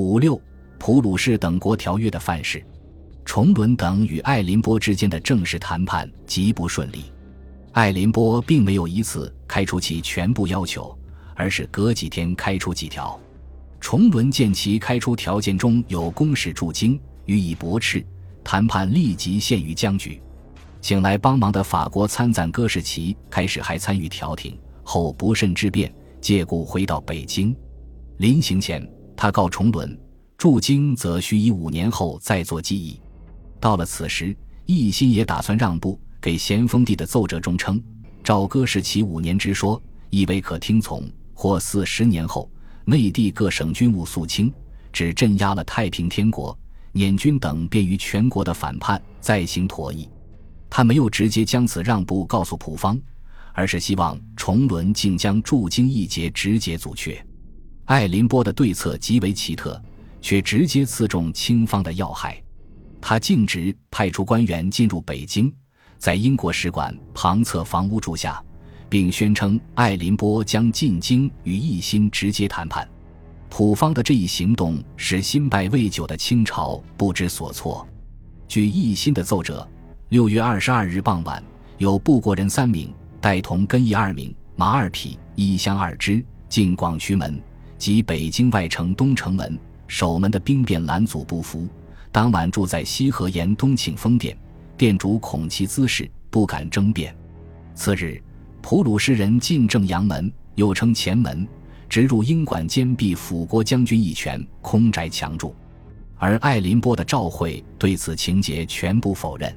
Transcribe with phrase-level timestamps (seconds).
[0.00, 0.40] 五六
[0.78, 2.64] 普鲁士等国条约的范式，
[3.26, 7.12] 崇伦等与爱林波之间的正式谈判极不顺利。
[7.72, 10.98] 爱林波并没有一次开出其全部要求，
[11.34, 13.20] 而是隔几天开出几条。
[13.78, 18.04] 崇伦见其开出条件中有公使驻京，予以驳斥，
[18.42, 20.20] 谈判立即陷于僵局。
[20.80, 25.92] 请来帮忙的法国参赞戈士奇开始还参与调停，后不慎之变，
[26.22, 27.54] 借故回到北京。
[28.16, 28.86] 临行前，
[29.22, 30.00] 他告崇伦，
[30.38, 32.98] 驻京则需以五年后再做记忆。
[33.60, 34.34] 到了此时，
[34.66, 36.00] 奕欣也打算让步。
[36.22, 37.78] 给咸丰帝的奏折中称
[38.24, 39.78] ：“赵歌是其五年之说，
[40.08, 41.06] 亦未可听从。
[41.34, 42.50] 或四十年后，
[42.86, 44.50] 内地各省军务肃清，
[44.90, 46.58] 只镇压了太平天国、
[46.92, 50.08] 捻军等，便于全国的反叛，再行妥议。”
[50.70, 52.98] 他没有直接将此让步告诉普方，
[53.52, 57.22] 而是希望崇伦竟将驻京一节直接阻却。
[57.90, 59.82] 艾林波的对策极为奇特，
[60.20, 62.40] 却直接刺中清方的要害。
[63.00, 65.52] 他径直派出官员进入北京。
[65.98, 68.40] 在英国使馆旁侧房屋住下，
[68.88, 72.88] 并宣称艾林波将进京与奕欣直接谈判。
[73.48, 77.84] 普方的这一行动使新败未久的清朝不知所措。
[78.46, 79.68] 据奕欣的奏折，
[80.10, 81.42] 六月二十二日傍晚，
[81.78, 87.42] 有部国人三名，带同根义二名、马二匹、衣箱二支，进广渠门
[87.80, 91.66] 及北京外城东城门守门的兵变拦阻不服，
[92.12, 94.36] 当晚住在西河沿东庆丰殿。
[94.76, 97.16] 店主恐其姿势，不敢争辩。
[97.74, 98.22] 次日，
[98.60, 101.48] 普鲁士人进正阳门，又称前门，
[101.88, 105.54] 直入英馆坚壁辅国将军一拳空宅强住。
[106.18, 109.54] 而艾林波的召会对此情节全部否认。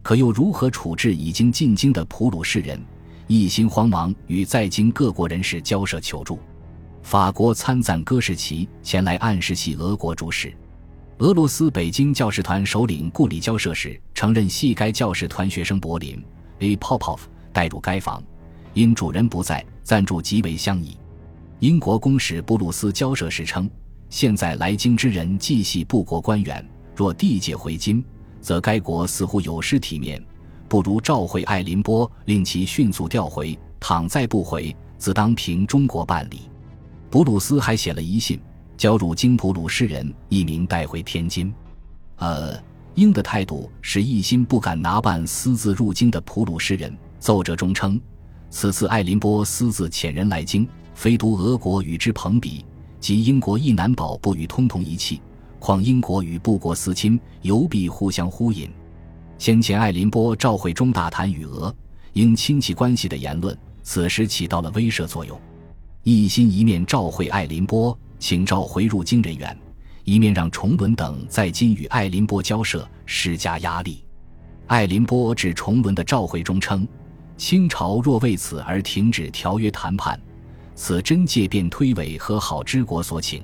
[0.00, 2.80] 可又如何处置已经进京的普鲁士人？
[3.26, 6.38] 一心慌忙与在京各国人士交涉求助。
[7.02, 10.54] 法国参赞戈士奇前来暗示系俄国主使。
[11.18, 16.22] 俄罗斯北京教士团首领顾里交涉时承认系该教士团学生柏林
[16.60, 16.76] A.
[16.76, 17.18] Popov
[17.52, 18.22] 带入该房，
[18.72, 20.96] 因主人不在，暂住极为相宜。
[21.58, 23.68] 英国公使布鲁斯交涉时称，
[24.10, 26.64] 现在来京之人既系布国官员，
[26.94, 28.04] 若递解回京，
[28.40, 30.24] 则该国似乎有失体面，
[30.68, 33.58] 不如召回艾林波，令其迅速调回。
[33.80, 36.42] 倘再不回，自当凭中国办理。
[37.10, 38.40] 普鲁斯还写了遗信。
[38.76, 41.52] 交入京普鲁士人一名带回天津，
[42.18, 42.56] 呃，
[42.94, 46.96] 英的态度是一心不敢拿办私自入京的普鲁士人。
[47.18, 48.00] 奏折中称，
[48.50, 50.64] 此次艾林波私自遣人来京，
[50.94, 52.64] 非独俄国与之朋比，
[53.00, 55.20] 即英国亦难保不与通同一气。
[55.58, 58.70] 况英国与布国私亲，尤必互相呼应。
[59.38, 61.74] 先前艾林波召会中大谈与俄
[62.12, 65.36] 英亲戚关系的言论，此时起到了威慑作用。
[66.08, 67.96] 一心一面召会艾林波。
[68.18, 69.56] 请召回入京人员，
[70.04, 74.02] 一面让崇伦等在京与艾林波交涉，施加压力。
[74.68, 76.88] 艾林波致崇伦的召回中称
[77.36, 80.18] ：“清朝若为此而停止条约谈判，
[80.74, 83.42] 此真借便推诿和好之国所请，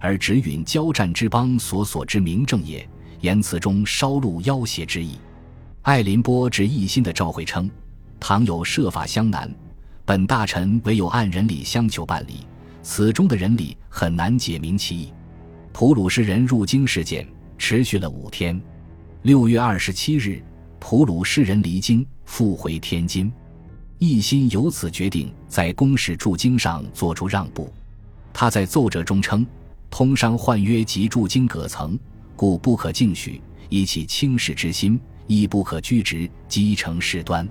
[0.00, 2.88] 而只允交战之邦所所之名正也。
[3.20, 5.18] 言辞中稍露要挟之意。”
[5.82, 7.70] 艾林波致一心的召回称
[8.18, 9.54] ：“倘有设法相难，
[10.08, 12.46] 本大臣唯有按人理相求办理。”
[12.82, 15.12] 此中的人理很难解明其意。
[15.70, 18.58] 普鲁士人入京事件持续了五天。
[19.20, 20.42] 六月二十七日，
[20.78, 23.30] 普鲁士人离京复回天津，
[23.98, 27.70] 奕欣由此决定在公使驻京上做出让步。
[28.32, 29.46] 他在奏折中称
[29.90, 31.98] ：“通商换约及驻京隔层，
[32.34, 37.46] 故不可径许，以起轻视之心，亦不可拘直，积成事端。”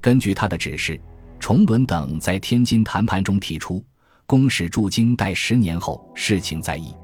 [0.00, 1.00] 根据他的指示，
[1.38, 3.82] 崇伦等在天津谈判中提出。
[4.26, 6.94] 公使驻京待十年后，事情再议。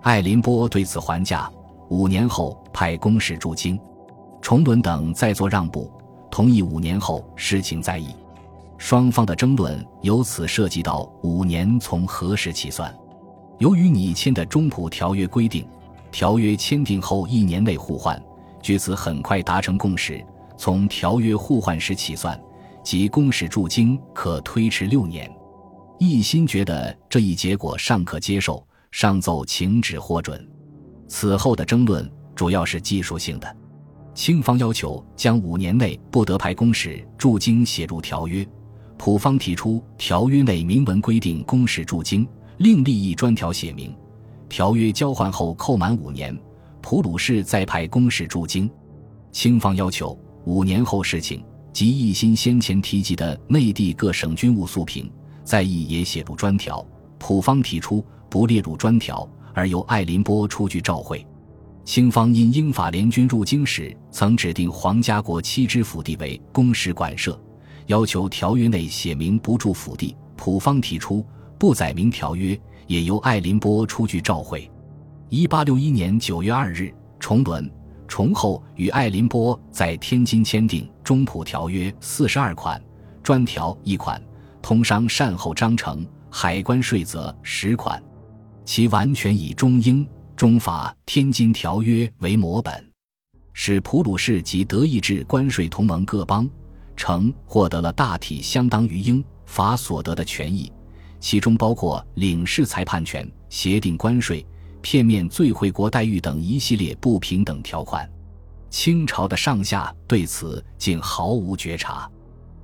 [0.00, 1.50] 艾林波对此还价，
[1.90, 3.78] 五年后派公使驻京。
[4.40, 5.92] 崇伦等再做让步，
[6.30, 8.08] 同意五年后事情再议。
[8.78, 12.92] 双方的争论由此涉及到五年从何时起算。
[13.58, 15.64] 由于拟签的中普条约规定，
[16.10, 18.20] 条约签订后一年内互换，
[18.62, 20.24] 据此很快达成共识。
[20.56, 22.40] 从条约互换时起算，
[22.82, 25.30] 即公使驻京可推迟六年。
[25.98, 30.48] 一心觉得这一结果尚可接受，上奏请旨获准。
[31.06, 33.56] 此后的争论主要是技术性的。
[34.14, 38.46] 清方要求将五年内不得派公使驻京写入条约，
[38.98, 42.28] 普方提出条约内明文规定公使驻京，
[42.58, 43.96] 另立一专条写明，
[44.48, 46.38] 条约交换后扣满五年，
[46.82, 48.70] 普鲁士再派公使驻京。
[49.30, 51.42] 清方要求五年后事情，
[51.72, 55.10] 即一心先前提及的内地各省军务肃平。
[55.44, 56.86] 在议也写入专条，
[57.18, 61.26] 普方提出不列入专条，而由爱林波出具照会。
[61.84, 67.36] 清方因英法联军入京时，曾指定皇家国七支府地为公使馆舍，
[67.86, 70.16] 要求条约内写明不驻府地。
[70.36, 71.24] 普方提出
[71.58, 74.70] 不载明条约，也由爱林波出具照会。
[75.28, 77.68] 一八六一年九月二日，崇伦、
[78.12, 82.78] 崇厚与爱林波在天津签订《中普条约》四十二款，
[83.22, 84.22] 专条一款，
[84.60, 88.02] 通商善后章程、海关税则十款，
[88.66, 90.06] 其完全以中英。
[90.36, 92.86] 中法《天津条约》为模本，
[93.54, 96.46] 使普鲁士及德意志关税同盟各邦
[96.94, 100.70] 城获得了大体相当于英法所得的权益，
[101.18, 104.44] 其中包括领事裁判权、协定关税、
[104.82, 108.06] 片面最惠国待遇等一系列不平等条款。
[108.68, 112.10] 清朝的上下对此竟毫无觉察，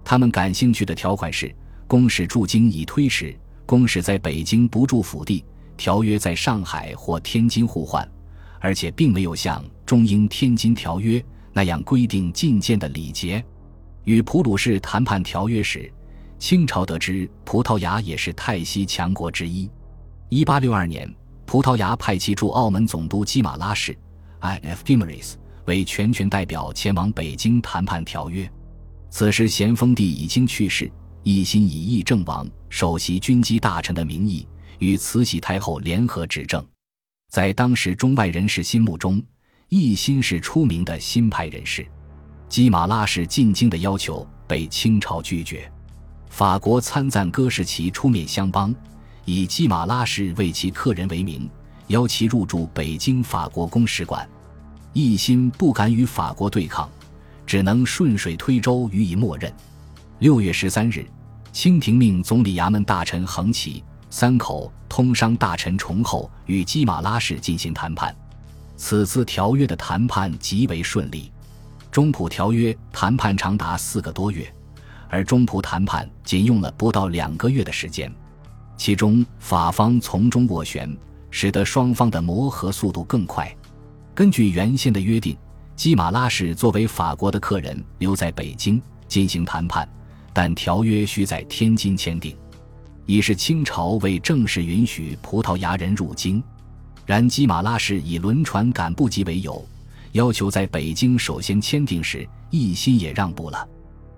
[0.05, 1.55] 他们感兴趣的条款是：
[1.87, 3.35] 公使驻京已推迟，
[3.65, 5.44] 公使在北京不驻府地。
[5.76, 8.06] 条约在上海或天津互换，
[8.59, 13.44] 而且并没有像中英天津条约那样规定觐见的礼节。
[14.03, 15.88] 与普鲁士谈判条约时，
[16.37, 19.71] 清朝得知葡萄牙也是泰西强国之一。
[20.31, 21.09] 一八六二年，
[21.49, 23.97] 葡萄牙派其驻澳门总督基马拉士
[24.41, 24.85] （I.F.
[24.85, 25.33] Guimaras）
[25.65, 28.47] 为全权代表前往北京谈判条约。
[29.09, 30.93] 此时咸丰帝已经去世，
[31.23, 34.47] 一心以议政王、首席军机大臣的名义。
[34.79, 36.62] 与慈禧太后联合执政，
[37.31, 39.21] 在当时中外人士心目中，
[39.71, 41.85] 奕心是出名的新派人士。
[42.47, 45.73] 基马拉氏进京的要求被清朝拒绝，
[46.29, 48.73] 法国参赞戈士奇出面相帮，
[49.31, 51.47] 以基马拉氏为其客人为名，
[51.89, 54.27] 邀其入驻北京法国公使馆。
[54.95, 56.89] 一心不敢与法国对抗，
[57.45, 59.53] 只能顺水推舟予以默认。
[60.21, 61.05] 六月十三日，
[61.53, 63.85] 清廷命总理衙门大臣横旗。
[64.09, 68.17] 三口通商大臣崇厚与基马拉氏进行谈判，
[68.79, 71.31] 此次条约的谈判极为顺利。
[71.91, 74.51] 中普条约谈判长达四个多月，
[75.11, 78.11] 而中普谈判仅用了不到两个月的时间，
[78.79, 80.97] 其中法方从中斡旋，
[81.31, 83.55] 使得双方的磨合速度更快。
[84.15, 85.37] 根据原先的约定，
[85.75, 89.87] 基马拉氏作为法国的客人留在北京进行谈判，
[90.33, 92.35] 但条约需在天津签订。
[93.05, 96.43] 已是清朝未正式允许葡萄牙人入京，
[97.05, 99.67] 然基马拉氏以轮船赶不及为由，
[100.13, 103.69] 要求在北京首先签订时，一心也让步了。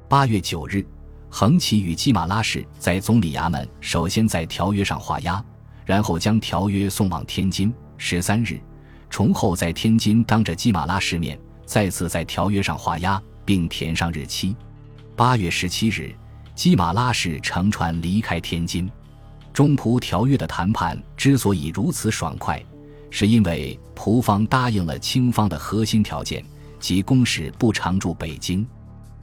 [0.09, 0.85] 八月九日，
[1.31, 5.43] 横旗与基马拉氏在总理衙门首先在条约上画押，
[5.87, 7.73] 然后将条约送往天津。
[7.97, 8.61] 十三日，
[9.09, 14.57] 崇厚在天津当着基马拉氏面再次在条约上画押，并填上日期。
[15.17, 16.15] 八月十七日。
[16.53, 18.91] 基马拉氏乘船离开天津。
[19.51, 22.63] 中葡条约的谈判之所以如此爽快，
[23.09, 26.45] 是因为葡方答应了清方的核心条件，
[26.79, 28.67] 即公使不常驻北京。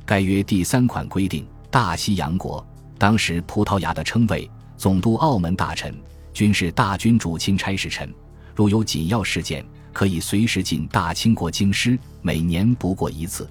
[0.04, 2.66] 该约第三款规定，大西洋国
[2.98, 5.94] （当时葡萄牙的称谓）总督澳门大臣
[6.34, 8.12] 均是大军主钦差使臣，
[8.56, 13.48] 如有紧要事件，可以随时进大清国京师，每年不过一次。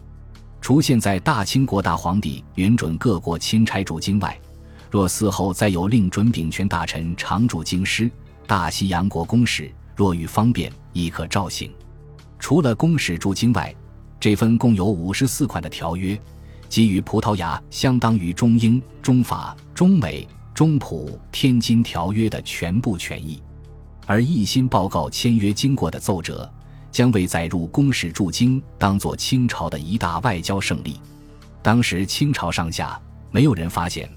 [0.61, 4.37] 除现在大清国大皇帝允准各国钦差驻京外，
[4.91, 8.11] 若嗣后再有另准秉权大臣常驻京师，
[8.47, 11.71] 大西洋国公使若遇方便，亦可召行。
[12.39, 13.75] 除了公使驻京外，
[14.19, 16.19] 这份共有五十四款的条约，
[16.69, 23.43] 给予葡萄牙相当于中英、中法、中美、中葡天津条约的全部权益，
[24.07, 26.51] 而一心报告签约经过的奏折。
[26.93, 30.99] 将为载入公使驻京当做清朝的一大外交胜利。
[31.61, 32.99] 当时清朝上下
[33.31, 34.09] 没有人发现，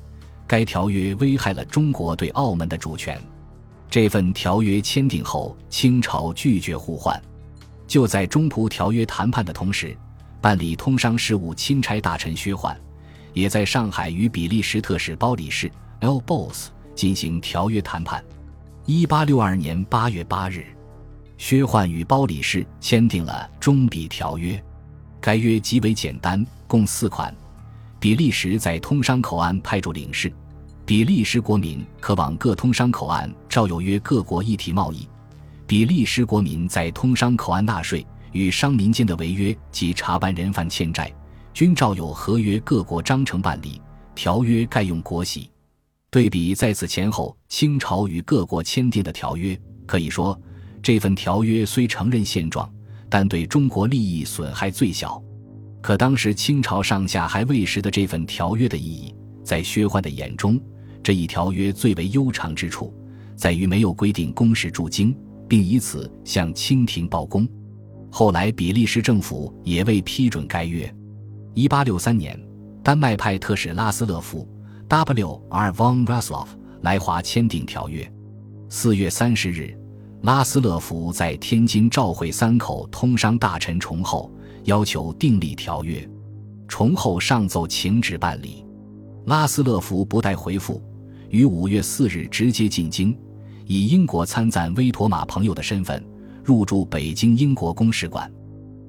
[0.47, 3.21] 该条约危害了中国对澳门的主权。
[3.89, 7.21] 这份条约签订后，清朝拒绝互换。
[7.85, 9.93] 就在中葡条约谈判的同时，
[10.41, 12.79] 办理通商事务钦差大臣薛焕，
[13.33, 16.19] 也在上海与比利时特使包里士 （L.
[16.19, 18.23] Boss） 进行条约谈判。
[18.85, 20.65] 一八六二年八月八日。
[21.37, 24.61] 薛焕与包里士签订了中比条约，
[25.21, 27.33] 该约极为简单，共四款。
[27.97, 30.29] 比利时在通商口岸派驻领事，
[30.85, 35.07] 比利时国民可往各通商口岸照有约各国一体贸易。
[35.65, 41.13] 比利时国民在通商口岸纳税，与商民间的违约及查办人犯欠债，
[41.53, 43.81] 均照有合约各国章程办理。
[44.15, 45.49] 条约盖用国玺。
[46.11, 50.39] 对比在此前后清朝与各国签订的条约，可以说。
[50.81, 52.69] 这份条约虽承认现状，
[53.09, 55.21] 但对中国利益损害最小。
[55.81, 59.13] 可当时清朝上下还未识得这份条约的意义。
[59.43, 60.59] 在薛焕的眼中，
[61.03, 62.93] 这一条约最为悠长之处，
[63.35, 65.15] 在于没有规定公使驻京，
[65.47, 67.47] 并以此向清廷报功。
[68.11, 70.91] 后来，比利时政府也未批准该约。
[71.53, 72.39] 一八六三年，
[72.83, 74.47] 丹麦派特使拉斯勒夫
[74.87, 75.71] （W.R.
[75.71, 76.47] von Raslov）
[76.81, 78.11] 来华签订条约。
[78.67, 79.77] 四月三十日，
[80.23, 84.31] 拉斯勒夫在天津召会三口通商大臣崇厚，
[84.63, 86.07] 要求订立条约。
[86.67, 88.65] 崇厚上奏请旨办理，
[89.25, 90.81] 拉斯勒夫不待回复，
[91.29, 93.17] 于五月四日直接进京，
[93.65, 96.03] 以英国参赞威妥玛朋友的身份。
[96.43, 98.31] 入驻北京英国公使馆，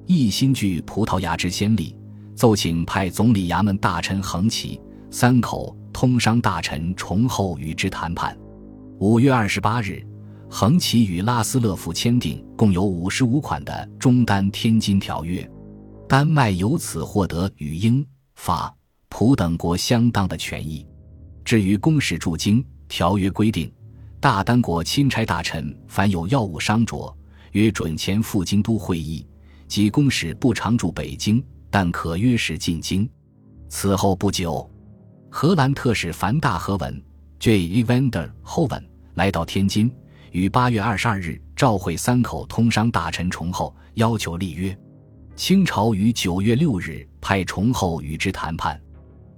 [0.05, 1.95] 一心据葡萄牙之先例，
[2.35, 4.79] 奏请派总理衙门大臣横旗、
[5.09, 8.37] 三口通商大臣崇厚与之谈判。
[8.99, 10.05] 五月二十八日，
[10.49, 15.49] 横旗与拉斯勒夫签订共有五十五款的中丹天津条约，
[16.07, 18.05] 丹麦由此获得与英、
[18.35, 18.73] 法、
[19.09, 20.85] 葡等国相当的权益。
[21.43, 23.71] 至于公使驻京，条约规定，
[24.19, 27.15] 大丹国钦差大臣凡有要务商着。
[27.51, 29.25] 约准前赴京都会议，
[29.67, 33.09] 即公使不常驻北京，但可约时进京。
[33.69, 34.69] 此后不久，
[35.29, 37.01] 荷兰特使凡大和文
[37.39, 37.57] （J.
[37.59, 38.83] Evander Hoven）
[39.15, 39.91] 来到天津，
[40.31, 44.77] 于八月二十二日召会三口通商大臣崇厚，要求立约。
[45.35, 48.79] 清朝于九月六日派崇厚与之谈判。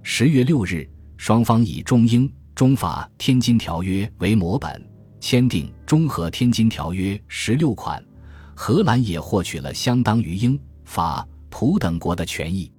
[0.02, 4.93] 十月六日，双方以中英、中法《天津条约》为模本。
[5.24, 8.04] 签订《中和天津条约》十六款，
[8.54, 12.70] 荷兰也获取了相当于英、法、葡等国的权益。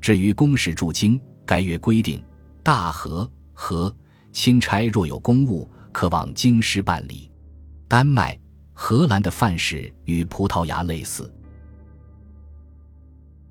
[0.00, 2.20] 至于公使驻京，该约规定，
[2.64, 3.94] 大和、和
[4.32, 7.30] 钦差若有公务，可往京师办理。
[7.86, 8.36] 丹麦、
[8.72, 11.32] 荷兰的范式与葡萄牙类似。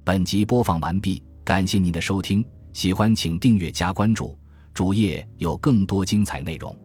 [0.03, 4.37] 本集播放完毕，感谢您的收听，喜欢请订阅加关注，
[4.73, 6.77] 主页有更多精彩内容。